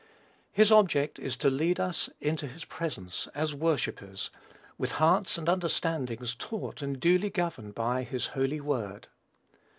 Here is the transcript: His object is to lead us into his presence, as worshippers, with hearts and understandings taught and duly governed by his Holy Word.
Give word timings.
His 0.51 0.71
object 0.71 1.19
is 1.19 1.37
to 1.37 1.51
lead 1.51 1.79
us 1.79 2.09
into 2.19 2.47
his 2.47 2.65
presence, 2.65 3.27
as 3.35 3.53
worshippers, 3.53 4.31
with 4.75 4.93
hearts 4.93 5.37
and 5.37 5.47
understandings 5.47 6.33
taught 6.33 6.81
and 6.81 6.99
duly 6.99 7.29
governed 7.29 7.75
by 7.75 8.01
his 8.01 8.25
Holy 8.33 8.59
Word. 8.61 9.09